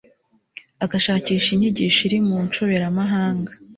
[0.83, 3.51] agashakisha inyigisho iri mu nshoberamahanga